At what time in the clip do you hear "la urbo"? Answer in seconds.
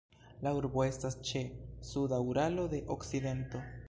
0.45-0.85